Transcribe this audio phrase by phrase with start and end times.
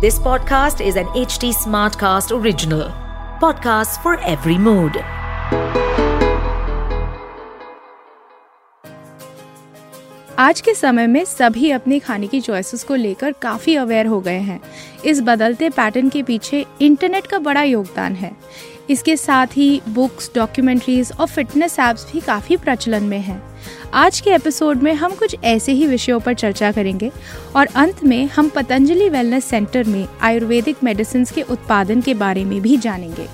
[0.00, 2.90] This podcast is an HT Smartcast original.
[3.40, 4.98] Podcasts for every mood.
[10.38, 14.38] आज के समय में सभी अपने खाने की चॉइसेस को लेकर काफ़ी अवेयर हो गए
[14.40, 14.60] हैं
[15.04, 18.36] इस बदलते पैटर्न के पीछे इंटरनेट का बड़ा योगदान है
[18.90, 23.42] इसके साथ ही बुक्स डॉक्यूमेंट्रीज और फिटनेस ऐप्स भी काफ़ी प्रचलन में हैं।
[23.94, 27.12] आज के एपिसोड में हम कुछ ऐसे ही विषयों पर चर्चा करेंगे
[27.56, 32.60] और अंत में हम पतंजलि वेलनेस सेंटर में आयुर्वेदिक मेडिसिन के उत्पादन के बारे में
[32.62, 33.28] भी जानेंगे।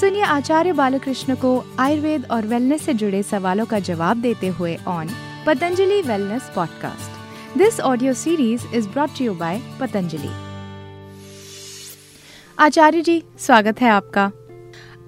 [0.00, 5.10] सुनिए आचार्य बालकृष्ण को आयुर्वेद और वेलनेस से जुड़े सवालों का जवाब देते हुए on
[5.46, 10.53] Patanjali wellness podcast this audio series is brought you by Patanjali.
[12.58, 14.30] Acharya ji, स्वागत है आपका।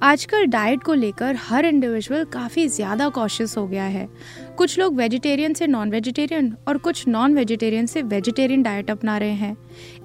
[0.02, 4.08] आजकल डाइट को लेकर हर इंडिविजुअल काफ़ी ज़्यादा कॉशियस हो गया है।
[4.56, 9.34] कुछ लोग वेजिटेरियन से नॉन वेजिटेरियन और कुछ नॉन वेजिटेरियन से वेजिटेरियन डाइट अपना रहे
[9.34, 9.56] हैं।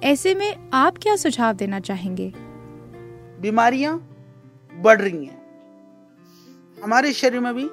[0.02, 2.32] ऐसे में आप क्या सुझाव देना चाहेंगे?
[3.40, 3.98] बीमारियाँ
[4.72, 5.40] बढ़ रही हैं।
[6.82, 7.68] हमारे शरीर में भी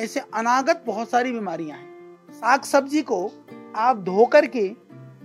[0.00, 3.26] ऐसे अनागत बहुत सारी बीमारियाँ हैं। साग सब्ज़ी को
[3.76, 4.70] आप धो करके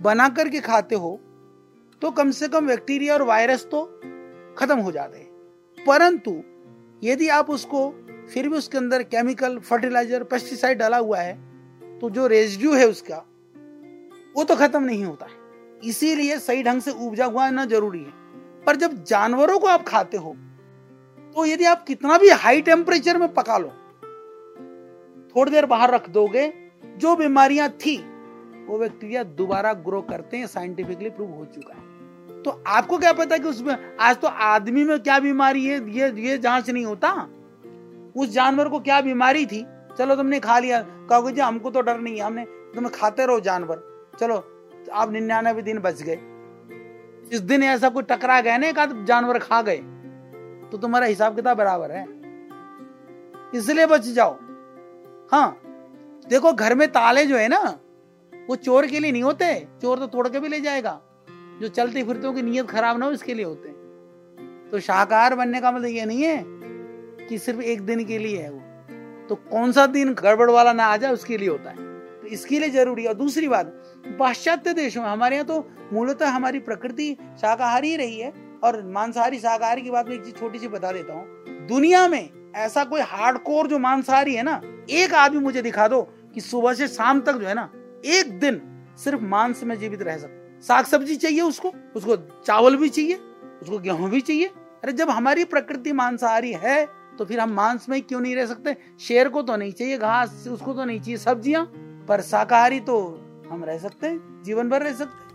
[0.02, 1.18] बना करके खाते हो
[2.02, 3.84] तो कम से कम बैक्टीरिया और वायरस तो
[4.58, 5.26] खत्म हो जाते हैं।
[5.78, 6.32] परंतु
[7.02, 7.88] यदि आप उसको
[8.30, 11.34] फिर भी उसके अंदर केमिकल, फर्टिलाइज़र, पेस्टिसाइड डाला हुआ है
[12.00, 13.16] तो जो रेजिड्यू है उसका,
[14.36, 15.36] वो तो खत्म नहीं होता है।
[15.82, 18.12] इसीलिए सही ढंग से उपजा हुआ ना ज़रूरी है।
[18.66, 20.34] पर जब जानवरों को आप खाते हो
[21.36, 23.68] तो यदि आप कितना भी हाई टेम्परेचर में पका लो,
[25.32, 26.52] थोड़ी देर बाहर रख दोगे,
[26.84, 27.96] जो बीमारियाँ थी,
[28.66, 31.86] वो बैक्टीरिया दोबारा ग्रो करते हैं साइंटिफिकली प्रूव हो चुका है।
[32.44, 36.38] तो आपको क्या पता कि उसमें, आज तो आदमी में क्या बीमारी है, ये ये
[36.38, 37.10] जाँच नहीं होता।
[38.16, 39.66] उस जानवर को क्या बीमारी थी?
[39.98, 42.44] चलो तुमने खा लिया। कहोगे जी, हमको तो डर नहीं है, हमने,
[42.74, 43.82] तुम्हें खाते रहो जानवर।
[44.20, 44.36] चलो,
[44.92, 46.18] आप निन्यानवे दिन बच गए।
[47.30, 49.76] जिस दिन ऐसा कोई टकरा गया ना, एक जानवर खा गए
[50.70, 52.04] तो तुम्हारा हिसाब किताब बराबर है।
[53.54, 54.38] इसलिए बच जाओ।
[55.32, 55.60] हाँ
[56.28, 57.58] देखो घर में ताले जो है ना,
[58.32, 61.00] वो चोर के लिए नहीं होते, चोर तो तोड़ के भी ले जाएगा।
[61.60, 63.78] जो चलते फिरते हो की नीयत खराब ना हो, इसके लिए होते हैं।
[64.72, 66.44] तो शाकाहार बनने का मतलब ये नहीं है
[67.26, 68.60] कि सिर्फ़ एक दिन के लिए है वो।
[69.28, 71.76] तो कौन सा दिन गड़बड़ वाला ना आ जाए, उसके लिए होता है।
[72.20, 73.66] तो इसके लिए ज़रूरी है। और दूसरी बात,
[74.18, 78.32] पाश्चात्य देशों में, हमारे यहाँ तो मूलतः हमारी प्रकृति शाकाहारी रही है।
[78.62, 82.52] और मांसाहारी, शाकाहारी की बात में एक चीज़ छोटी सी बता देता हूँ। दुनिया में
[82.56, 84.60] ऐसा कोई हार्डकोर जो मांसाहारी है ना,
[84.90, 86.02] एक आदमी मुझे दिखा दो
[86.34, 87.72] कि सुबह से शाम तक जो है ना,
[88.04, 92.88] एक दिन सिर्फ़ मांस में जीवित रह सकता साग सब्ज़ी चाहिए उसको उसको चावल भी
[92.88, 93.14] चाहिए,
[93.62, 94.46] उसको गेहूँ भी चाहिए।
[94.84, 96.84] अरे जब हमारी प्रकृति मांसाहारी है
[97.18, 98.76] तो फिर हम मांस में क्यों नहीं रह सकते?
[99.00, 101.64] शेर को तो नहीं चाहिए, घास, उसको तो नहीं चाहिए, सब्ज़ियाँ।
[102.08, 102.98] पर शाकाहारी तो
[103.50, 105.26] हम रह सकते हैं जीवन भर रह सकते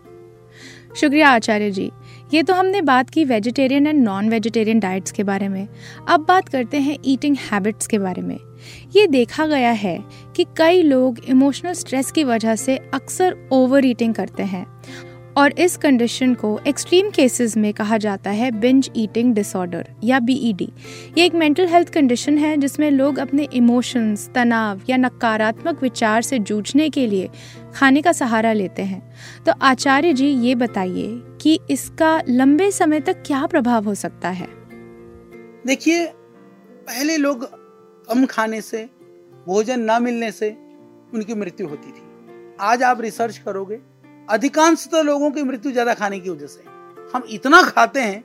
[0.96, 1.90] शुक्रिया आचार्य जी।
[2.32, 5.66] ये तो हमने बात की vegetarian and non vegetarian diets के बारे में।
[6.08, 8.36] अब बात करते हैं ईटिंग हैबिट्स के बारे में।
[8.96, 9.98] ये देखा गया है
[10.36, 14.64] कि कई लोग इमोशनल स्ट्रेस की वजह से अक्सर ओवर ईटिंग करते हैं।
[15.36, 20.66] और इस कंडीशन को एक्सट्रीम केसेस में कहा जाता है बिंज ईटिंग डिसऑर्डर या बीईडी
[20.66, 26.22] e ये एक मेंटल हेल्थ कंडीशन है जिसमें लोग अपने इमोशंस तनाव या नकारात्मक विचार
[26.22, 27.30] से जूझने के लिए
[27.74, 29.02] खाने का सहारा लेते हैं।
[29.46, 31.08] तो आचार्य जी, ये बताइए
[31.40, 34.46] कि इसका लंबे समय तक क्या प्रभाव हो सकता है?
[35.66, 37.44] देखिए, पहले लोग
[38.08, 38.84] कम खाने से,
[39.46, 40.50] भोजन न मिलने से
[41.14, 42.02] उनकी मृत्यु होती थी।
[42.60, 43.80] आज आप रिसर्च करोगे
[44.28, 46.62] अधिकांशतः लोगों की मृत्यु ज़्यादा खाने की वजह से
[47.14, 48.22] हम इतना खाते हैं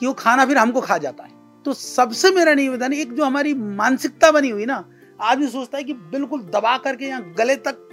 [0.00, 1.30] कि वो खाना फिर हमको खा जाता है।
[1.66, 4.84] तो सबसे मेरा निवेदन, एक जो हमारी मानसिकता बनी हुई ना
[5.20, 7.88] आदमी सोचता है कि बिल्कुल दबा करके यहाँ गले तक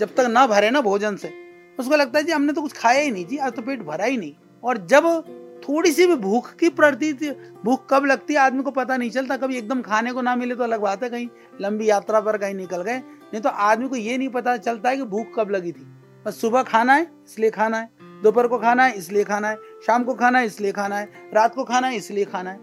[0.00, 1.32] जब तक ना भरे ना भोजन से,
[1.78, 4.04] उसको लगता है जी, हमने तो कुछ खाया ही नहीं जी, आज तो पेट भरा
[4.04, 5.06] ही नहीं। और जब
[5.62, 7.12] थोड़ी सी भी भूख की प्रती
[7.64, 10.54] भूख कब लगती है, आदमी को पता नहीं चलता, कभी एकदम खाने को ना मिले
[10.54, 11.28] तो अलग बात है, कहीं
[11.60, 14.96] लंबी यात्रा पर कहीं निकल गए, नहीं तो आदमी को ये नहीं पता चलता है
[14.96, 15.86] कि भूख कब लगी थी।
[16.26, 17.88] बस सुबह खाना है, इसलिए खाना है।
[18.22, 19.56] दोपहर को खाना है, इसलिए खाना है।
[19.86, 22.58] शाम को खाना है, इसलिए खाना है। रात को खाना है, इसलिए खाना है।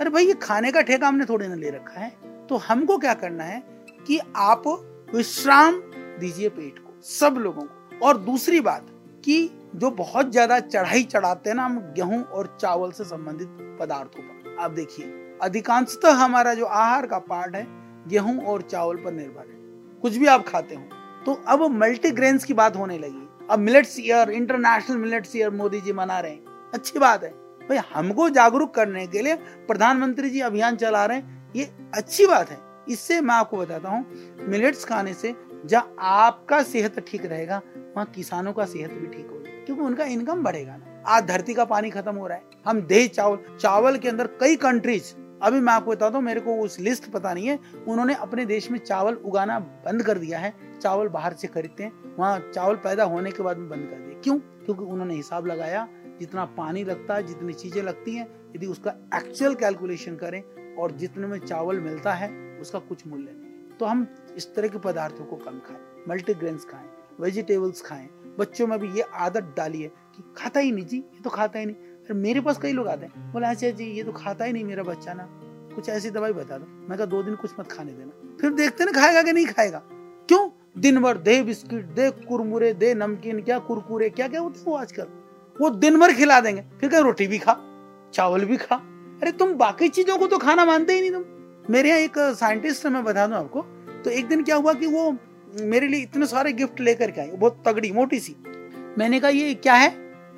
[0.00, 2.10] अरे भाई, ये खाने का ठेका हमने थोड़े ना ले रखा है।
[2.48, 3.62] तो हमको क्या करना है
[4.06, 4.68] कि आप
[5.14, 5.80] विश्राम
[6.20, 8.86] दीजिए पेट को, सब लोगों को। और दूसरी बात
[9.24, 14.22] कि जो बहुत ज़्यादा चढ़ाई चढ़ाते हैं ना हम गेहूँ और चावल से संबंधित पदार्थों
[14.22, 15.06] पर। आप देखिए,
[15.42, 17.66] अधिकांशतः हमारा जो आहार का पार्ट है,
[18.08, 20.82] गेहूँ और चावल पर निर्भर है। कुछ भी आप खाते हो
[21.26, 25.92] तो अब मल्टीग्रेन की बात होने लगी। अब millets year international millets year Modi ji
[25.92, 27.30] मना रहे हैं। अच्छी बात है।
[27.68, 29.34] भाई, हमको जागरूक करने के लिए
[29.68, 32.58] प्रधानमंत्री जी अभियान चला रहे हैं। ये अच्छी बात है।
[32.88, 34.06] इससे मैं आपको बताता हूँ
[34.48, 35.34] मिलेट्स खाने से
[35.66, 40.42] जहाँ आपका सेहत ठीक रहेगा, वहाँ किसानों का सेहत भी ठीक होगा। क्योंकि उनका इनकम
[40.42, 44.08] बढ़ेगा ना। आज धरती का पानी खत्म हो रहा है। हम दही चावल चावल के
[44.08, 47.58] अंदर कई कंट्रीज़ अभी मैं आपको बताता हूँ, मेरे को उस लिस्ट पता नहीं है।
[47.88, 52.16] उन्होंने अपने देश में चावल उगाना बंद कर दिया है। चावल बाहर से खरीदते हैं।
[52.16, 54.38] वहाँ चावल पैदा होने के बाद में बंद कर दिया क्यों?
[54.38, 55.88] क्योंकि उन्होंने हिसाब लगाया,
[56.20, 60.42] जितना पानी लगता है, जितनी चीज़ें लगती हैं, यदि उसका एक्चुअल कैलकुलेशन करें
[60.76, 62.30] और जितने में चावल मिलता है,
[62.60, 63.42] उसका कुछ मूल्य नहीं
[63.78, 64.06] तो हम
[64.36, 66.88] इस तरह के पदार्थों को कम खाएँ मल्टीग्रेन्स खाएँ
[67.20, 71.30] वेजिटेबल्स खाएँ। बच्चों में भी ये आदत डालिए कि खाता ही नहीं जी, ये तो
[71.30, 71.76] खाता ही नहीं।
[72.08, 74.64] फिर मेरे पास कई लोग आते हैं। बोले अच्छा जी ये तो खाता ही नहीं
[74.64, 75.28] मेरा बच्चा ना।
[75.74, 78.84] कुछ ऐसी दवाई बता दो। मैं कहा, दो दिन कुछ मत खाने देना। फिर देखते
[78.84, 79.78] ना, खाएगा कि नहीं खाएगा।
[80.28, 80.50] क्यों?
[80.78, 85.06] दिन भर दे बिस्किट, दे कुरमुरे, दे नमकीन, क्या कुरकुरे, क्या क्या होते वो आजकल?
[85.60, 87.56] वो दिन भर खिला देंगे। फिर कहीं, रोटी भी खा,
[88.14, 88.76] चावल भी खा।
[89.22, 91.24] अरे, तुम बाकी चीज़ों को तो खाना मानते ही नहीं तुम।
[91.72, 93.62] मेरे यहाँ एक साइंटिस्ट है, मैं बता दूँ आपको।
[94.04, 95.16] तो एक दिन क्या हुआ कि वो
[95.60, 98.36] मेरे लिए इतने सारे गिफ्ट लेकर के आई, बहुत तगड़ी, मोटी सी।
[98.98, 99.90] मैंने कहा, ये क्या है?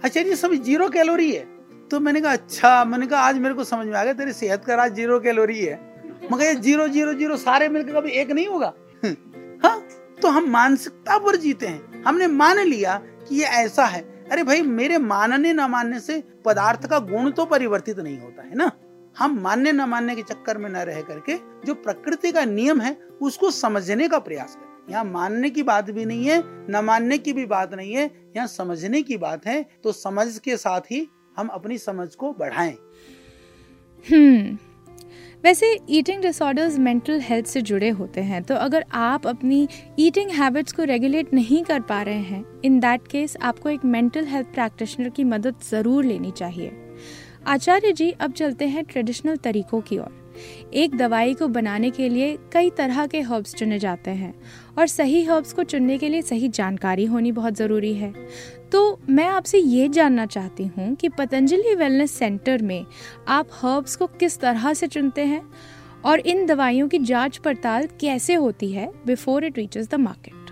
[0.04, 1.53] अच्छा ये सब ज़ीरो कैलोरी है।
[1.94, 4.64] तो मैंने कहा अच्छा। मैंने कहा, आज मेरे को समझ में आ गया, तेरी सेहत
[4.64, 5.74] का राज ज़ीरो कैलोरी है।
[6.32, 8.72] मगर ये ज़ीरो ज़ीरो ज़ीरो सारे मिलकर कभी एक नहीं होगा।
[9.64, 9.80] हाँ
[10.22, 12.96] तो हम मानसिकता पर जीते हैं। हमने मान लिया
[13.28, 14.00] कि ये ऐसा है।
[14.32, 18.54] अरे भाई, मेरे मानने न मानने से पदार्थ का गुण तो परिवर्तित नहीं होता है
[18.54, 18.70] ना?
[19.18, 22.96] हम मानने न मानने के चक्कर में न रह करके जो प्रकृति का नियम है,
[23.22, 27.32] उसको समझने का प्रयास करें। यहाँ मानने की बात भी नहीं है, न मानने की
[27.32, 31.48] भी बात नहीं है, यहाँ समझने की बात है। तो समझ के साथ ही हम
[31.48, 32.76] अपनी समझ को बढ़ाएँ।
[34.06, 34.56] हम्म
[35.44, 39.66] वैसे ईटिंग डिसऑर्डर्स मेंटल हेल्थ से जुड़े होते हैं तो अगर आप अपनी
[39.98, 44.26] ईटिंग हैबिट्स को रेगुलेट नहीं कर पा रहे हैं इन दैट केस आपको एक मेंटल
[44.26, 46.72] हेल्थ प्रैक्टिशनर की मदद ज़रूर लेनी चाहिए।
[47.46, 50.22] आचार्य जी, अब चलते हैं ट्रेडिशनल तरीकों की ओर।
[50.74, 54.34] एक दवाई को बनाने के लिए कई तरह के हर्ब्स चुने जाते हैं।
[54.78, 58.12] और सही हर्ब्स को चुनने के लिए सही जानकारी होनी बहुत ज़रूरी है।
[58.72, 62.84] तो मैं आपसे ये जानना चाहती हूँ कि पतंजलि वेलनेस सेंटर में
[63.28, 65.42] आप हर्ब्स को किस तरह से चुनते हैं
[66.04, 70.50] और इन दवाइयों की जाँच पड़ताल कैसे होती है before it reaches the market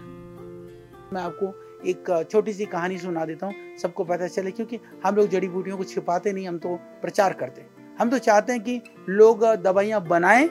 [1.12, 1.54] मैं आपको
[1.88, 5.76] एक छोटी सी कहानी सुना देता हूँ, सबको पता चले, क्योंकि हम लोग जड़ी बूटियों
[5.76, 7.64] को छिपाते नहीं, हम तो प्रचार करते
[7.98, 10.48] हम तो चाहते हैं कि लोग दवाइयाँ बनाएँ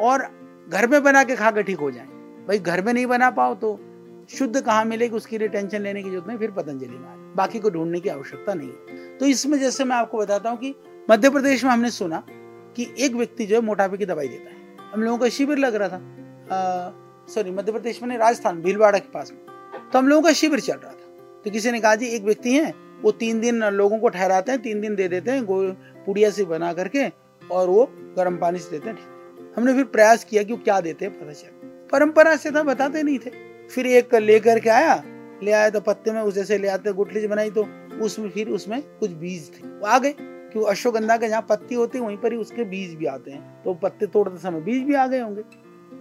[0.00, 0.26] और
[0.68, 2.08] घर में बना के खा के ठीक हो जाएँ।
[2.48, 3.78] भाई घर में नहीं बना पाओ तो
[4.30, 7.58] शुद्ध कहाँ मिलेगी उसके लिए टेंशन लेने की ज़रूरत नहीं, फिर पतंजलि में आए बाकी
[7.58, 10.74] को ढूँढने की आवश्यकता नहीं है। तो इसमें जैसे मैं आपको बताता हूँ कि
[11.10, 12.22] मध्य प्रदेश में हमने सुना
[12.76, 15.74] कि एक व्यक्ति जो है मोटापे की दवाई देता है। हम लोगों का शिविर लग
[15.74, 16.00] रहा था।
[17.28, 20.74] सॉरी मध्य प्रदेश में राजस्थान, भीलवाड़ा के पास में। तो हम लोगों का शिविर चल
[20.74, 22.72] रहा था। तो किसी ने कहा, जी, एक व्यक्ति है,
[23.02, 25.44] वो तीन दिन लोगों को ठहराते हैं, तीन दिन दे देते हैं
[26.06, 27.08] पुड़िया से बना करके
[27.42, 31.04] और वो गर्म पानी से देते हैं। हमने फिर प्रयास किया कि वो क्या देते
[31.04, 31.61] हैं, पता चल।
[31.92, 33.30] परंपरा से था बताते नहीं थे।
[33.68, 35.02] फिर एक लेकर के आया,
[35.42, 37.66] ले आया तो पत्ते में उसे से ले आते गुटली बनाई तो
[38.02, 41.98] उसमें फिर उसमें कुछ बीज थे। वो आ गए क्यों अश्वगंधा के जहाँ पत्ती होती
[41.98, 44.94] है, वहीं पर ही उसके बीज भी आते हैं। तो पत्ते तोड़ते समय बीज भी
[44.94, 45.42] आ गए होंगे।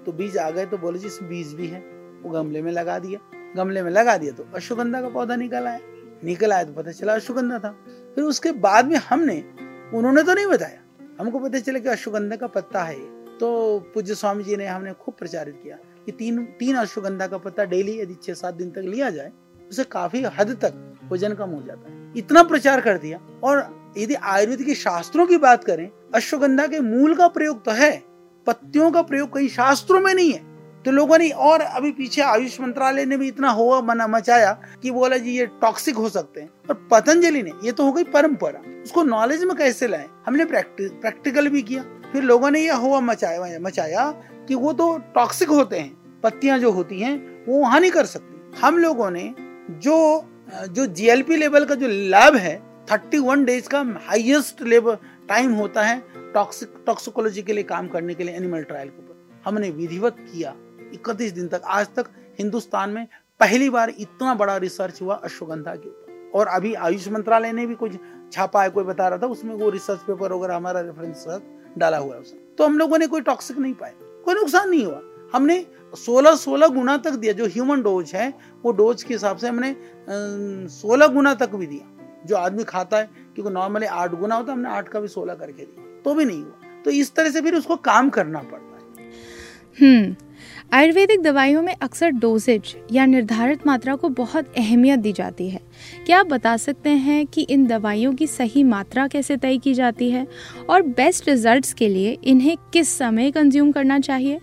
[0.05, 1.79] तो बीज आ गए तो बोले जी, इसमें बीज भी है।
[2.23, 3.19] वो गमले में लगा दिया।
[3.55, 5.79] गमले में लगा दिया तो अश्वगंधा का पौधा निकल आया।
[6.23, 7.71] निकल आया तो पता चला अश्वगंधा था।
[8.15, 9.43] फिर उसके बाद में हमने,
[9.93, 10.79] उन्होंने तो नहीं बताया।
[11.19, 12.99] हमको पता चला कि अश्वगंधा का पत्ता है
[13.41, 17.63] तो पूज्य स्वामी जी ने हमने खूब प्रचारित किया कि तीन तीन अश्वगंधा का पत्ता
[17.63, 19.31] डेली यदि छह, सात दिन तक लिया जाए,
[19.69, 24.13] उसे काफ़ी हद तक वज़न कम हो जाता है। इतना प्रचार कर दिया। और यदि
[24.13, 28.03] आयुर्वेद के शास्त्रों की बात करें, अश्वगंधा के मूल का प्रयोग तो है,
[28.47, 30.41] पत्तियों का प्रयोग कई शास्त्रों में नहीं है।
[30.83, 34.91] तो लोगों ने और अभी पीछे आयुष मंत्रालय ने भी इतना हुआ, मना, मचाया कि
[34.91, 38.81] बोला, जी, ये टॉक्सिक हो सकते हैं। और पतंजलि ने, ये तो हो गई परंपरा,
[38.83, 40.07] उसको नॉलेज में कैसे लाए?
[40.25, 44.09] हमने प्रैक्टिकल भी किया। फिर लोगों ने यह हुआ मचाया मचाया
[44.47, 48.77] कि वो तो टॉक्सिक होते हैं, पत्तियाँ जो होती हैं, वो हानि कर सकती। हम
[48.77, 49.33] लोगों ने
[49.71, 50.25] जो
[50.69, 52.55] जो जीएलपी लेवल का जो लैब है
[52.91, 54.97] थर्टी वन डेज़ का हाइएस्ट लेवल
[55.29, 56.01] टाइम होता है
[56.33, 60.53] टॉक्सिक टॉक्सिकोलॉजी के लिए काम करने के लिए एनिमल ट्रायल के ऊपर। हमने विधिवत किया,
[60.93, 63.07] इकतीस दिन तक, आज तक हिंदुस्तान में
[63.39, 67.75] पहली बार इतना बड़ा रिसर्च हुआ अश्वगंधा के ऊपर। और अभी आयुष मंत्रालय ने भी
[67.75, 67.95] कुछ
[68.33, 71.25] छापा है, कोई बता रहा था, उसमें वो रिसर्च पेपर वगैरह हमारा रेफरेंस
[71.77, 73.93] डाला हुआ है उसमें तो हम लोगों ने कोई टॉक्सिक नहीं पाया।
[74.25, 75.01] कोई नुकसान नहीं हुआ।
[75.33, 78.33] हमने 16 16 गुना तक दिया। जो ह्यूमन डोज है,
[78.65, 79.75] वो डोज के हिसाब से हमने
[80.69, 84.57] 16 गुना तक भी दिया। जो आदमी खाता है, क्योंकि नॉर्मली आठ गुना होता है,
[84.57, 87.41] हमने आठ का भी सोलह करके दिया। तो भी नहीं हुआ। तो इस तरह से
[87.41, 89.11] फिर उसको काम करना पड़ता है।
[89.81, 90.15] हम्म।
[90.71, 95.59] आयुर्वेदिक दवाइयों में अक्सर डोजेज या निर्धारित मात्रा को बहुत अहमियत दी जाती है।
[96.05, 100.09] क्या आप बता सकते हैं कि इन दवाइयों की सही मात्रा कैसे तय की जाती
[100.11, 100.25] है
[100.69, 104.39] और बेस्ट रिजल्ट्स के लिए इन्हें किस समय कंज्यूम करना चाहिए?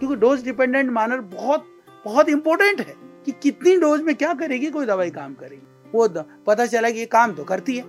[0.00, 1.66] क्योंकि डोज डिपेंडेंट मानर बहुत
[2.04, 2.94] बहुत इंपॉर्टेंट है
[3.26, 6.08] कि कितनी डोज में क्या करेगी, कोई दवाई काम करेगी। वो
[6.46, 7.84] पता चला कि ये काम तो करती है।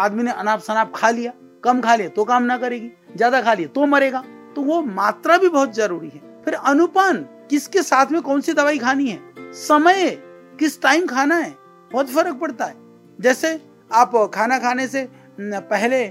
[0.00, 1.32] आदमी ने अनाप शनाप खा लिया,
[1.64, 4.24] कम खा लिया तो काम ना करेगी, ज़्यादा खा लिया तो मरेगा।
[4.56, 7.18] तो वो मात्रा भी बहुत ज़रूरी है। फिर अनुपान,
[7.50, 9.20] किसके साथ में कौन सी दवाई खानी है?
[9.38, 10.10] समय,
[10.58, 11.54] किस टाइम खाना है?
[11.92, 12.74] बहुत फ़र्क पड़ता है।
[13.20, 13.60] जैसे
[13.92, 15.08] आप खाना खाने से
[15.40, 16.04] पहले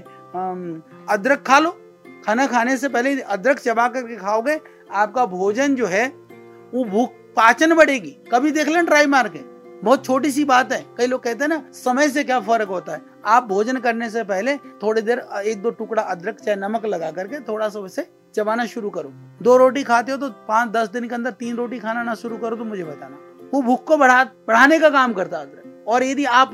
[1.08, 1.70] अदरक खा लो।
[2.26, 4.60] खाना खाने से पहले अदरक चबा करके खाओगे,
[4.92, 6.06] आपका भोजन जो है,
[6.74, 9.38] वो भूख पाचन बढ़ेगी। कभी देख लें ट्राई मार के।
[9.80, 12.92] बहुत छोटी सी बात है। कई लोग कहते हैं ना, समय से क्या फ़र्क होता
[12.92, 13.00] है?
[13.24, 17.40] आप भोजन करने से पहले थोड़ी देर, एक दो टुकड़ा अदरक, चाहे नमक लगा करके
[17.40, 18.02] थोड़ा सा वैसे
[18.34, 19.12] चबाना शुरू करो।
[19.42, 22.36] दो रोटी खाते हो तो पाँच, दस दिन के अंदर तीन रोटी खाना ना शुरू
[22.38, 23.18] करो तो मुझे बताना।
[23.52, 26.52] वो भूख को बढ़ा, बढ़ाने का काम करता अदरक और यदि आप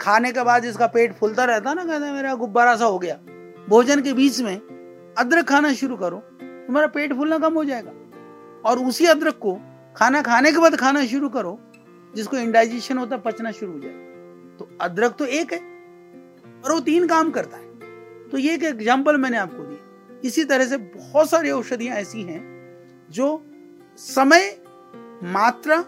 [0.00, 3.18] खाने के बाद इसका पेट फुलता रहता ना, कहते मेरा गुब्बारा सा हो गया।
[3.68, 4.54] भोजन के बीच में
[5.16, 7.92] अदरक खाना शुरू करो, तुम्हारा पेट फूलना कम हो जाएगा।
[8.64, 9.58] और उसी अदरक को
[9.96, 11.58] खाना खाने के बाद खाना शुरू करो,
[12.14, 15.58] जिसको इंडाइजेशन होता पचना शुरू हो जाएगा तो अदरक तो एक है,
[16.64, 19.71] और वो तीन काम करता है। तो ये एक एग्ज़ाम्पल मैंने आपको दिया
[20.24, 22.40] इसी तरह से बहुत सारी औषधियाँ ऐसी हैं
[23.10, 23.42] जो
[23.98, 24.56] समय
[25.24, 25.84] मात्रा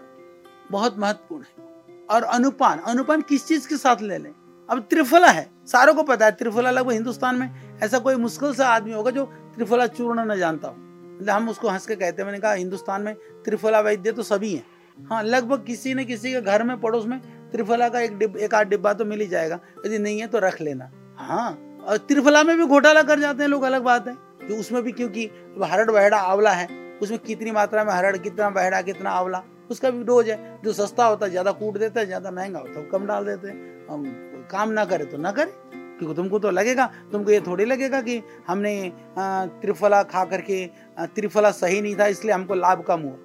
[0.70, 1.64] बहुत महत्वपूर्ण है।
[2.10, 4.32] और अनुपान अनुपान किस चीज़ के साथ ले लें?
[4.68, 8.68] अब त्रिफला है सारों को पता है त्रिफला लगभग हिंदुस्तान में ऐसा कोई मुश्किल सा
[8.68, 9.24] आदमी होगा जो
[9.54, 13.02] त्रिफला चूर्ण न जानता हो। मतलब हम उसको हंस के कहते हैं मैंने कहा हिंदुस्तान
[13.02, 13.14] में
[13.44, 14.64] त्रिफला वैद्य तो सभी हैं।
[14.98, 17.18] हाँ लगभग किसी न किसी के घर में पड़ोस में
[17.50, 20.38] त्रिफला का एक डिब, एक आध डिब्बा तो मिल ही जाएगा। यदि नहीं है तो
[20.38, 21.50] रख लेना। हाँ
[21.86, 24.14] और त्रिफला में भी घोटाला कर जाते हैं लोग अलग बात है।
[24.48, 25.30] जो उसमें भी क्योंकि
[25.64, 26.68] हरड़ बहड़ा आंवला है,
[27.02, 31.04] उसमें कितनी मात्रा में हरड़, कितना बहड़ा, कितना आंवला, उसका भी डोज है। जो सस्ता
[31.04, 34.04] होता है, ज़्यादा कूट देता है, ज़्यादा महँगा होता है कम डाल देते हैं। हम
[34.50, 35.52] काम ना करे तो ना करे,
[35.98, 40.66] क्योंकि तुमको तो लगेगा, तुमको ये थोड़ी लगेगा कि हमने त्रिफला खा करके
[41.14, 43.16] त्रिफला सही नहीं था, इसलिए हमको लाभ कम हुआ।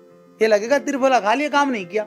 [0.42, 2.04] ये लगेगा, त्रिफला खा लिया काम नहीं किया।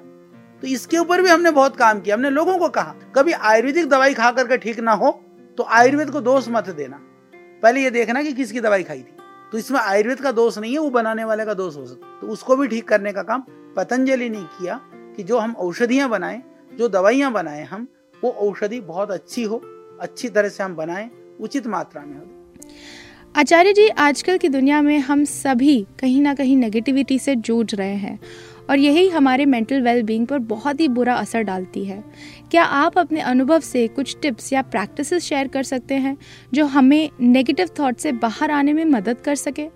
[0.62, 4.14] तो इसके ऊपर भी हमने बहुत काम किया, हमने लोगों को कहा, कभी आयुर्वेदिक दवाई
[4.14, 5.10] खा करके ठीक ना हो
[5.58, 7.00] तो आयुर्वेद को दोष मत देना।
[7.62, 9.16] पहले ये देखना कि किसकी दवाई खाई थी।
[9.52, 12.26] तो इसमें आयुर्वेद का दोष नहीं है, वो बनाने वाले का दोष हो सकता तो
[12.26, 13.44] उसको भी ठीक करने का काम
[13.76, 14.80] पतंजलि ने किया
[15.16, 16.42] कि जो हम औषधियाँ बनाए,
[16.72, 17.86] जो दवाइयाँ बनाए हम,
[18.22, 19.62] वो औषधि बहुत अच्छी हो,
[20.00, 22.24] अच्छी तरह से हम बनाएँ, उचित मात्रा में हो।
[23.36, 27.94] आचार्य जी, आजकल की दुनिया में हम सभी कहीं ना कहीं नेगेटिविटी से जूझ रहे
[27.94, 28.18] हैं।
[28.70, 32.02] और यही हमारे मेंटल वेलबींग पर बहुत ही बुरा असर डालती है।
[32.50, 36.16] क्या आप अपने अनुभव से कुछ टिप्स या प्रैक्टिसेस शेयर कर सकते हैं,
[36.52, 39.68] जो हमें नेगेटिव थॉट से बाहर आने में मदद कर सके?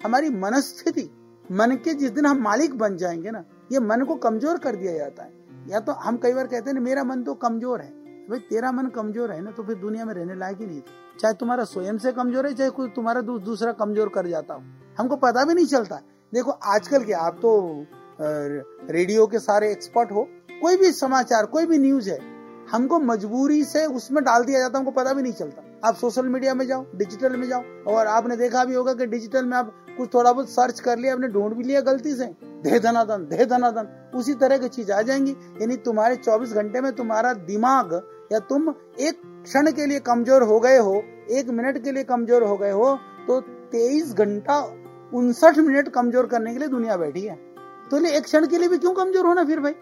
[0.00, 1.08] हमारी मनस्थिति,
[1.44, 4.92] मन के जिस दिन हम मालिक बन जाएँगे ना, ये मन को कमज़ोर कर दिया
[4.92, 5.34] जाता है।
[5.68, 7.90] या तो हम कई बार कहते हैं मेरा मन तो कमज़ोर है।
[8.28, 10.80] भाई, तेरा मन कमज़ोर है ना तो फिर दुनिया में रहने लायक ही नहीं
[11.20, 14.62] चाहे तुम्हारा स्वयं से कमज़ोर है, चाहे कोई तुम्हारा दूसरा कमज़ोर कर जाता हो।
[14.98, 16.00] हमको पता भी नहीं चलता।
[16.32, 17.86] देखो, आजकल के आप तो
[18.20, 20.26] रेडियो के सारे एक्सपर्ट हो,
[20.62, 22.18] कोई भी समाचार, कोई भी न्यूज़ है,
[22.70, 26.54] हमको मजबूरी से उसमें डाल दिया जाता हमको पता भी नहीं चलता। आप सोशल मीडिया
[26.54, 30.12] में जाओ डिजिटल में जाओ, और आपने देखा भी होगा कि डिजिटल में आप कुछ
[30.14, 32.26] थोड़ा बहुत सर्च कर लिया, आपने ढूंढ भी लिया गलती से।
[32.62, 35.30] दे धनाधन दे धनाधन उसी तरह की चीज़ आ जाएँगी।
[35.60, 37.94] यानी तुम्हारे 24 घंटे में तुम्हारा दिमाग,
[38.32, 38.68] या तुम
[39.00, 42.70] एक क्षण के लिए कमज़ोर हो गए हो, एक मिनट के लिए कमज़ोर हो गए
[42.72, 42.94] हो
[43.26, 43.40] तो
[43.70, 44.60] तेईस घंटा
[45.12, 47.34] उनसठ मिनट कमज़ोर करने के लिए दुनिया बैठी है।
[47.90, 49.72] तो एक क्षण के लिए भी क्यों कमज़ोर होना फिर भाई?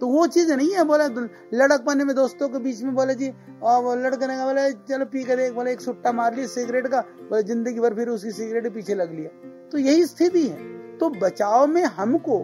[0.00, 1.06] तो वो चीज़ नहीं है, बोले
[1.54, 3.32] लड़क पाने में दोस्तों के बीच में बोले जी,
[3.62, 7.00] और लड़के ने बोले, चलो पी कर एक बोले, एक सुट्टा मार लिया, सिगरेट का,
[7.00, 9.30] बोले, ज़िंदगी भर फिर उसकी सिगरेट पीछे लग लिया।
[9.70, 12.38] तो यही स्थिति है। तो बचाव में हमको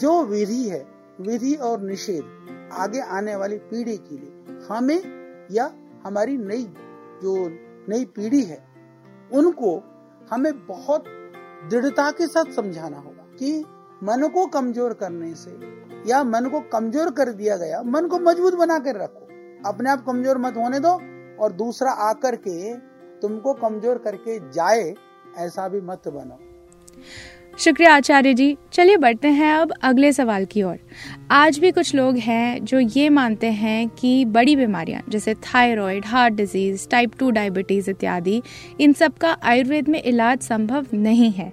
[0.00, 0.86] जो विधि है,
[1.20, 2.22] विधि और निषेध,
[2.72, 5.70] आगे आने वाली पीढ़ी के लिए, हमें या
[6.04, 6.62] हमारी नई,
[7.22, 7.34] जो
[7.88, 8.62] नई पीढ़ी है,
[9.32, 9.76] उनको
[10.30, 11.04] हमें बहुत
[11.70, 13.64] दृढ़ता के साथ समझाना होगा कि
[14.02, 15.50] मन को कमज़ोर करने से
[16.06, 19.26] या मन को कमज़ोर कर दिया गया, मन को मज़बूत बना कर रखो।
[19.68, 20.92] अपने आप कमज़ोर मत होने दो
[21.40, 22.74] और दूसरा आकर के
[23.20, 24.94] तुमको कमज़ोर करके जाए,
[25.38, 26.38] ऐसा भी मत बनो।
[27.58, 30.78] शुक्रिया आचार्य जी। चलिए बढ़ते हैं अब अगले सवाल की ओर।
[31.30, 36.34] आज भी कुछ लोग हैं जो ये मानते हैं कि बड़ी बीमारियाँ, जैसे thyroid, heart
[36.34, 38.42] disease type two diabetes इत्यादि,
[38.80, 41.52] इन सब का आयुर्वेद में इलाज संभव नहीं है।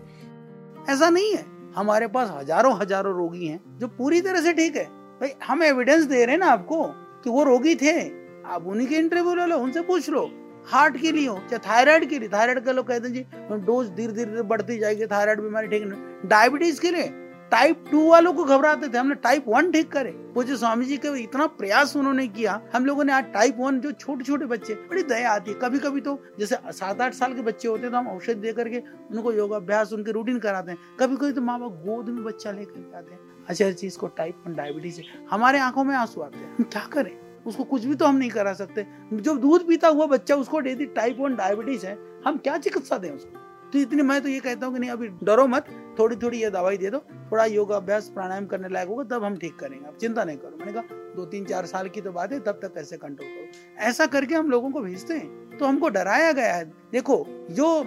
[0.90, 4.84] ऐसा नहीं है। हमारे पास हज़ारों हज़ारों रोगी हैं जो पूरी तरह से ठीक है।
[4.84, 6.84] भाई, हम एविडेंस दे रहे हैं ना आपको
[7.24, 8.00] कि वो रोगी थे।
[8.46, 10.30] आप उन्हीं के इंटरव्यू ले लो, उनसे पूछ लो।
[10.70, 13.90] हार्ट के लिए हो, चाहे थायराइड के लिए, थायराइड के लोग कहते हैं जी डोज
[13.90, 17.12] धीरे धीरे बढ़ती जाएगी, थायराइड बीमारी ठीक नहीं डायबिटीज़ के लिए
[17.52, 21.08] टाइप टू वालों को घबराते थे, हमने टाइप वन ठीक करे। जो स्वामी जी के
[21.22, 25.04] इतना प्रयास उन्होंने किया, हम लोगों ने आज टाइप वन जो छोटे छोटे बच्चे, बड़ी
[25.04, 27.98] दया आती है। कभी कभी तो जैसे सात आठ साल के बच्चे होते हैं तो
[27.98, 31.82] हम औषध दे करके उनको योगाभ्यास, उनके रूटीन कराते हैं। कभी कभी तो माँ बाप
[31.86, 35.84] गोद में बच्चा लेकर आते हैं। अच्छा चीज़ को टाइप वन डायबिटीज़ है। हमारे आँखों
[35.84, 37.12] में आँसू आते हैं। हम क्या करें?
[37.50, 40.76] उसको कुछ भी तो हम नहीं करा सकते। जो दूध पीता हुआ बच्चा, उसको दे
[40.76, 43.48] दी टाइप वन डायबिटीज़ है, हम क्या चिकित्सा दें उसको?
[43.72, 45.66] तो इतनी, मैं तो ये कहता हूँ कि नहीं, अभी डरो मत
[46.00, 47.00] थोड़ी थोड़ी ये दवाई दे दो,
[47.32, 50.58] थोड़ा योगा अभ्यास प्राणायाम करने लायक होगा, तब हम ठीक करेंगे। अब चिंता नहीं करो।
[50.58, 53.84] मैंने कहा दो तीन चार साल की तो बात है, तब तक कैसे कंट्रोल करो।
[53.86, 57.84] ऐसा करके हम लोगों को भेजते हैं तो हमको डराया गया है। देखो, जो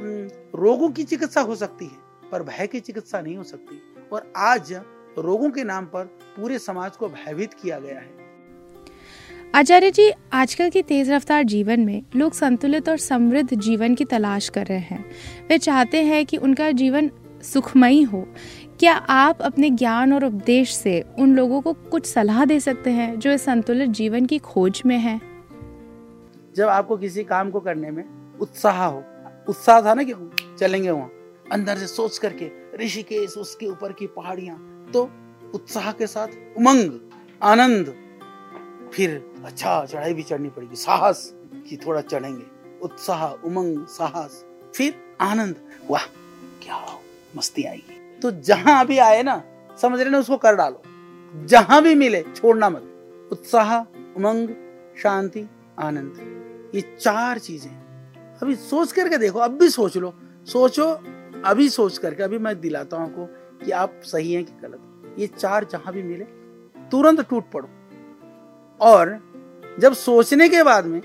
[0.57, 4.73] रोगों की चिकित्सा हो सकती है, पर भय की चिकित्सा नहीं हो सकती। और आज
[5.19, 6.04] रोगों के नाम पर
[6.37, 8.22] पूरे समाज को भयभीत किया गया है।
[9.55, 14.49] आचार्य जी, आजकल के तेज रफ्तार जीवन में लोग संतुलित और समृद्ध जीवन की तलाश
[14.49, 15.05] कर रहे हैं
[15.49, 17.11] वे चाहते हैं कि उनका जीवन
[17.43, 18.25] सुखमयी हो
[18.81, 23.19] क्या आप अपने ज्ञान और उपदेश से उन लोगों को कुछ सलाह दे सकते हैं
[23.19, 25.21] जो इस संतुलित जीवन की खोज में हैं?
[26.57, 28.05] जब आपको किसी काम को करने में
[28.41, 29.05] उत्साह हो,
[29.49, 30.15] उत्साह था ना कि
[30.59, 31.11] चलेंगे वहाँ,
[31.53, 32.51] अंदर से सोच करके,
[32.85, 35.11] ऋषिकेश, उसके ऊपर की पहाड़ियाँ तो
[35.55, 36.91] उत्साह के साथ उमंग,
[37.43, 37.95] आनंद
[38.93, 39.11] फिर
[39.45, 41.33] अच्छा चढ़ाई भी चढ़नी पड़ेगी। साहस
[41.69, 42.45] की थोड़ा चढ़ेंगे।
[42.83, 44.45] उत्साह, उमंग, साहस,
[44.77, 45.57] फिर आनंद।
[45.91, 46.05] वाह,
[46.63, 46.85] क्या
[47.37, 49.43] मस्ती आएगी तो जहाँ अभी आए ना,
[49.79, 50.83] समझ रहे ना, उसको कर डालो।
[51.47, 53.79] जहाँ भी मिले, छोड़ना मत। उत्साह,
[54.17, 54.49] उमंग,
[55.03, 57.71] शांति, आनंद। ये चार चीज़ें।
[58.43, 60.13] अभी सोच करके देखो, अब भी सोच लो।
[60.47, 60.87] सोचो,
[61.45, 63.27] अभी सोच करके, अभी मैं दिलाता हूँ आपको
[63.65, 66.25] कि आप सही हैं कि गलत ये चार जहाँ भी मिले,
[66.91, 67.69] तुरंत टूट पड़ो।
[68.83, 69.19] और
[69.81, 71.01] जब सोचने के बाद में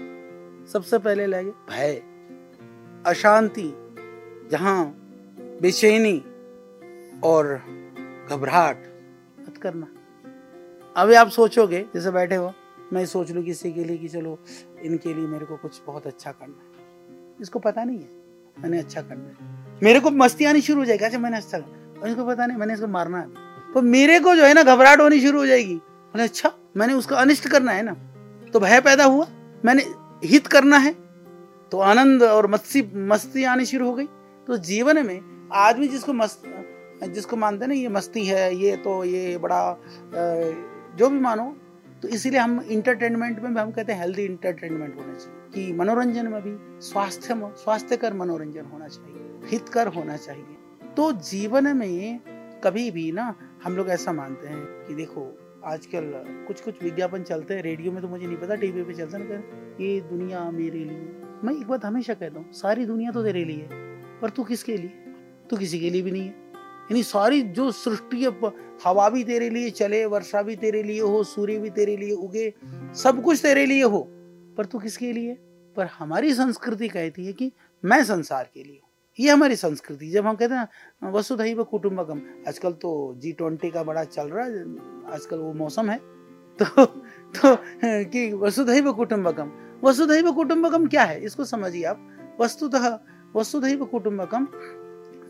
[0.73, 2.01] सबसे पहले लगे भय,
[3.05, 3.71] अशांति,
[4.51, 4.85] जहाँ
[5.61, 6.17] बेचैनी
[7.23, 7.53] और
[8.29, 8.83] घबराहट
[9.39, 9.87] मत करना।
[10.95, 12.53] अभी आप सोचोगे, जैसे बैठे हो,
[12.93, 14.37] मैं सोच लू किसी के लिए कि चलो,
[14.83, 18.09] इनके लिए मेरे को कुछ बहुत अच्छा करना है। इसको पता नहीं है,
[18.59, 22.01] मैंने अच्छा करना है। मेरे को मस्ती आनी शुरू हो जाएगी अच्छा मैंने अच्छा करना
[22.01, 25.01] और इसको पता नहीं, मैंने इसको मारना है। तो मेरे को जो है ना, घबराहट
[25.01, 25.79] होनी शुरू हो जाएगी।
[26.15, 27.93] अच्छा मैंने उसका अनिष्ट करना है ना
[28.53, 29.27] तो भय पैदा हुआ।
[29.65, 29.83] मैंने
[30.23, 30.93] हित करना है
[31.71, 34.05] तो आनंद और मस्ती मस्ती आनी शुरू हो गई।
[34.47, 36.43] तो जीवन में आदमी जिसको मस्त,
[37.05, 39.77] जिसको मानते ना, ये मस्ती है, ये तो ये बड़ा
[40.97, 41.55] जो भी मानो
[42.01, 46.27] तो इसीलिए हम इंटरटेनमेंट में भी हम कहते हैं हेल्दी इंटरटेनमेंट होना चाहिए। कि मनोरंजन
[46.27, 50.55] में भी स्वास्थ्य स्वास्थ्य कर मनोरंजन होना चाहिए हित कर होना चाहिए।
[50.97, 52.19] तो जीवन में
[52.63, 55.21] कभी भी ना, हम लोग ऐसा मानते हैं कि देखो
[55.67, 56.11] आजकल
[56.47, 59.41] कुछ कुछ विज्ञापन चलते हैं रेडियो में तो मुझे नहीं पता, टीवी पे चलता ना
[59.81, 61.07] ये दुनिया मेरे लिए
[61.43, 64.77] मैं एक बात हमेशा कहता हूँ, सारी दुनिया तो तेरे लिए है, पर तू किसके
[64.77, 64.89] लिए?
[65.49, 66.45] तू किसी के लिए भी नहीं है।
[66.89, 68.23] यानी सारी जो सृष्टि
[68.85, 72.53] हवा भी तेरे लिए चले, वर्षा भी तेरे लिए हो, सूर्य भी तेरे लिए उगे,
[72.95, 74.07] सब कुछ तेरे लिए हो,
[74.57, 75.33] पर तू किसके लिए
[75.77, 77.51] पर हमारी संस्कृति कहती है कि
[77.83, 78.79] मैं संसार के लिए
[79.19, 84.03] ये हमारी संस्कृति। जब हम कहते हैं वसुधैव कुटुंबकम आजकल तो जी ट्वेंटी का बड़ा
[84.05, 84.61] चल रहा है,
[85.13, 85.97] आजकल वो मौसम है।
[86.59, 87.57] तो तो
[88.11, 89.51] कि वसुधैव कुटुंबकम
[89.83, 91.23] वसुधैव कुटुंबकम क्या है?
[91.23, 92.07] इसको समझिए आप।
[92.41, 92.87] वस्तुतः
[93.35, 94.47] वसुधैव कुटुम्बकम,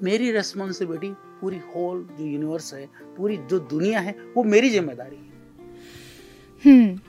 [0.04, 1.10] मेरी रेस्पॉन्सिबिलिटी
[1.41, 2.86] पूरी होल जो यूनिवर्स है,
[3.17, 5.26] पूरी जो दुनिया है, वो मेरी ज़िम्मेदारी है।
[6.63, 7.00] हम्म।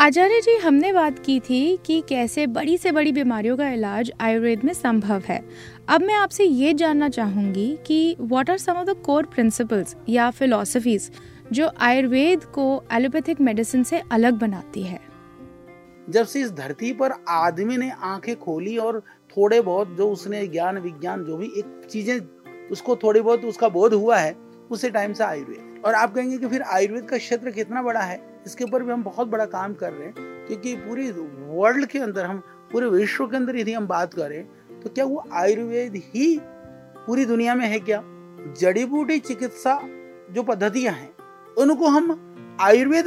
[0.00, 4.64] आचार्य जी, हमने बात की थी कि कैसे बड़ी से बड़ी बीमारियों का इलाज आयुर्वेद
[4.64, 5.48] में संभव है।
[5.88, 10.30] अब मैं आपसे ये जानना चाहूँगी कि what are some of the core principles या
[10.30, 11.10] फिलोसफीज
[11.52, 15.00] जो आयुर्वेद को एलोपैथिक मेडिसिन से अलग बनाती है?
[16.10, 19.00] जब से इस धरती पर आदमी ने आँखें खोली और
[19.36, 22.20] थोड़े बहुत जो उसने ज्ञान, विज्ञान, जो भी एक चीज़ें,
[22.70, 24.36] उसको थोड़ी बहुत उसका बोध हुआ है,
[24.70, 28.37] उसी टाइम से आयुर्वेद। और आप कहेंगे कि फिर आयुर्वेद का क्षेत्र कितना बड़ा है?
[28.48, 30.14] इसके ऊपर भी हम बहुत बड़ा काम कर रहे हैं,
[30.46, 32.38] क्योंकि पूरी वर्ल्ड के अंदर हम,
[32.72, 34.44] पूरे विश्व के अंदर यदि हम बात करें
[34.80, 36.38] तो क्या वो आयुर्वेद ही
[36.98, 38.02] पूरी दुनिया में है क्या?
[38.60, 39.78] जड़ी बूटी चिकित्सा
[40.32, 41.10] जो पद्धतियाँ हैं,
[41.58, 43.06] उनको हम आयुर्वेद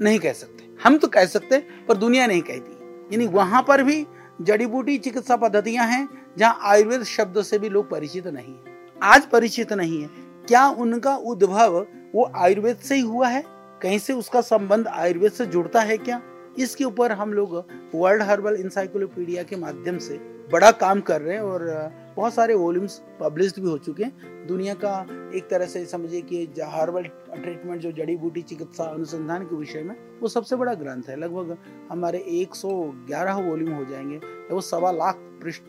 [0.00, 1.58] नहीं कह सकते। हम तो कह सकते
[1.88, 2.72] पर दुनिया नहीं कहती।
[3.12, 4.06] यानी वहाँ पर भी
[4.40, 6.08] जड़ी बूटी चिकित्सा पद्धतियाँ हैं,
[6.38, 10.08] जहाँ आयुर्वेद शब्द से भी लोग परिचित नहीं है। आज परिचित नहीं है।
[10.48, 11.78] क्या उनका उद्भव
[12.14, 13.42] वो आयुर्वेद से ही हुआ है?
[13.84, 16.22] कहीं से उसका संबंध आयुर्वेद से जुड़ता है क्या?
[16.58, 17.56] इसके ऊपर हम लोग
[17.94, 20.14] वर्ल्ड हर्बल इंसाइक्लोपीडिया के माध्यम से
[20.52, 24.74] बड़ा काम कर रहे हैं और बहुत सारे वॉल्यूम्स पब्लिश भी हो चुके हैं। दुनिया
[24.74, 27.02] का एक तरह से समझिए कि हर्बल
[27.34, 31.56] ट्रीटमेंट जो जड़ी बूटी चिकित्सा अनुसंधान के विषय में, वो सबसे बड़ा ग्रंथ है। लगभग
[31.90, 34.16] हमारे 111 वॉल्यूम हो जाएँगे
[34.50, 35.62] वो सवा लाख पृष्ठ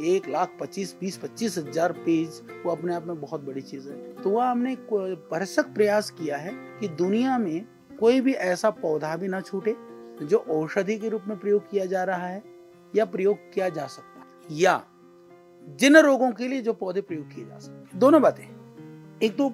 [0.00, 3.96] एक लाख पच्चीस, बीस, पच्चीस हज़ार पेज, वो अपने आप में बहुत बड़ी चीज़ है।
[4.14, 4.74] तो वह हमने
[5.30, 7.66] भरसक प्रयास किया है कि दुनिया में
[8.00, 9.74] कोई भी ऐसा पौधा भी ना छूटे
[10.22, 12.42] जो औषधि के रूप में प्रयोग किया जा रहा है
[12.94, 14.82] या प्रयोग किया जा सकता है, या
[15.68, 18.44] जिन रोगों के लिए जो पौधे प्रयोग किए जा सकते दोनों बातें।
[19.22, 19.52] एक तो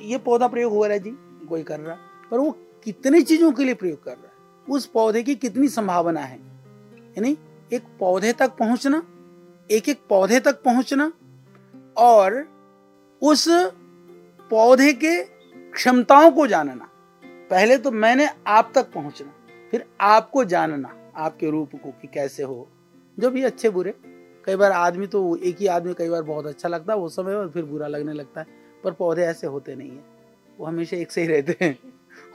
[0.00, 1.10] ये पौधा प्रयोग हो रहा है जी,
[1.48, 1.96] कोई कर रहा,
[2.30, 2.50] पर वो
[2.84, 4.32] कितनी चीज़ों के लिए प्रयोग कर रहा है?
[4.66, 6.38] उस पौधे की कितनी संभावना है?
[7.16, 7.36] यानी
[7.70, 9.02] एक पौधे तक पहुँचना
[9.70, 11.12] एक एक पौधे तक पहुँचना
[11.96, 12.48] और
[13.22, 13.44] उस
[14.50, 15.24] पौधे के
[15.70, 16.88] क्षमताओं को जानना।
[17.50, 19.32] पहले तो मैंने आप तक पहुँचना,
[19.70, 22.68] फिर आपको जानना, आपके रूप को कि कैसे हो।
[23.18, 23.94] जो भी अच्छे बुरे।
[24.44, 27.48] कई बार आदमी तो एक ही आदमी कई बार बहुत अच्छा लगता है, वो समय
[27.48, 28.46] फिर बुरा लगने लगता है,
[28.84, 30.04] पर पौधे ऐसे होते नहीं है।
[30.58, 31.78] वो हमेशा एक से ही रहते हैं।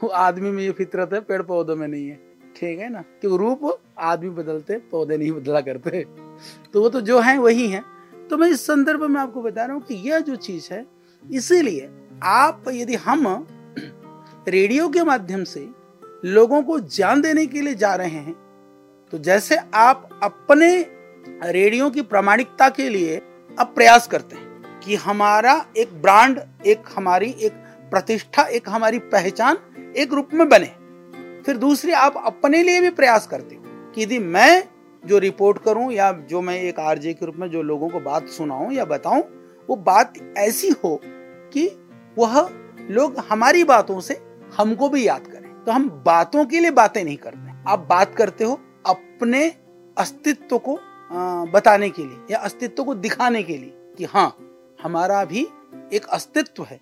[0.03, 2.15] वो आदमी में ये फितरत है, पेड़ पौधों में नहीं है।
[2.55, 3.01] ठीक है ना?
[3.01, 6.28] कि रूप आदमी बदलते, पौधे नहीं बदला करते।
[6.73, 7.83] तो वो तो जो है वही है।
[8.29, 10.85] तो मैं इस संदर्भ में आपको बता रहा हूँ कि यह जो चीज़ है,
[11.23, 11.89] इसीलिए
[12.23, 13.47] आप यदि हम
[14.47, 15.67] रेडियो के माध्यम से
[16.25, 18.33] लोगों को जान देने के लिए जा रहे हैं
[19.13, 20.69] तो जैसे आप अपने
[21.43, 23.17] रेडियो की प्रामाणिकता के लिए
[23.57, 27.53] अब प्रयास करते हैं कि हमारा एक ब्रांड, एक हमारी एक
[27.91, 29.57] प्रतिष्ठा, एक हमारी पहचान
[29.97, 30.71] एक रूप में बने।
[31.43, 34.63] फिर दूसरी, आप अपने लिए भी प्रयास करते हो कि यदि मैं
[35.03, 38.27] जो रिपोर्ट करूँ या जो मैं एक आरजे के रूप में जो लोगों को बात
[38.27, 39.21] सुनाऊं या बताऊँ,
[39.69, 40.99] वो बात ऐसी हो
[41.53, 41.67] कि
[42.17, 42.49] वह
[42.89, 44.21] लोग हमारी बातों से
[44.57, 48.43] हमको भी याद करें। तो हम बातों के लिए बातें नहीं करते। आप बात करते
[48.43, 49.47] हो अपने
[49.97, 50.79] अस्तित्व को
[51.51, 54.35] बताने के लिए या अस्तित्व को दिखाने के लिए कि हाँ
[54.83, 55.47] हमारा भी
[55.93, 56.79] एक अस्तित्व है।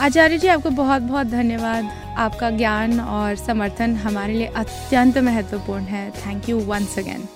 [0.00, 6.10] आचार्य जी, आपको बहुत बहुत धन्यवाद। आपका ज्ञान और समर्थन हमारे लिए अत्यंत महत्वपूर्ण है।
[6.10, 7.28] Thank you once again